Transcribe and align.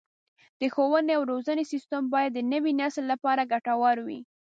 د 0.59 0.61
ښوونې 0.73 1.13
او 1.17 1.23
روزنې 1.31 1.63
سیستم 1.71 2.03
باید 2.13 2.31
د 2.33 2.39
نوي 2.53 2.73
نسل 2.81 3.03
لپاره 3.11 3.49
ګټور 3.53 3.97
وي. 4.07 4.19